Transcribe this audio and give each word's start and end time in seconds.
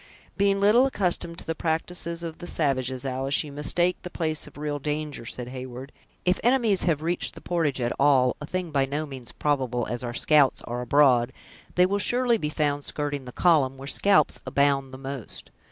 "Being 0.35 0.59
little 0.59 0.87
accustomed 0.87 1.37
to 1.37 1.45
the 1.45 1.53
practices 1.53 2.23
of 2.23 2.39
the 2.39 2.47
savages, 2.47 3.05
Alice, 3.05 3.43
you 3.43 3.51
mistake 3.51 3.97
the 4.01 4.09
place 4.09 4.47
of 4.47 4.57
real 4.57 4.79
danger," 4.79 5.27
said 5.27 5.49
Heyward. 5.49 5.91
"If 6.25 6.39
enemies 6.43 6.85
have 6.85 7.03
reached 7.03 7.35
the 7.35 7.39
portage 7.41 7.79
at 7.79 7.93
all, 7.99 8.35
a 8.41 8.47
thing 8.47 8.71
by 8.71 8.87
no 8.87 9.05
means 9.05 9.31
probable, 9.31 9.85
as 9.85 10.03
our 10.03 10.15
scouts 10.15 10.63
are 10.63 10.81
abroad, 10.81 11.31
they 11.75 11.85
will 11.85 11.99
surely 11.99 12.39
be 12.39 12.49
found 12.49 12.83
skirting 12.83 13.25
the 13.25 13.31
column, 13.31 13.77
where 13.77 13.87
scalps 13.87 14.41
abound 14.47 14.91
the 14.91 14.97
most. 14.97 15.51